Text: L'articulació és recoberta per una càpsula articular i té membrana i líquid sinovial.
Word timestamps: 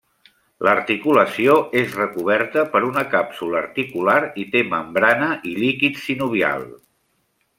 L'articulació 0.67 1.57
és 1.81 1.93
recoberta 1.99 2.63
per 2.71 2.81
una 2.87 3.03
càpsula 3.11 3.61
articular 3.61 4.17
i 4.45 4.47
té 4.57 4.65
membrana 4.73 5.31
i 5.53 5.55
líquid 5.65 6.01
sinovial. 6.07 6.69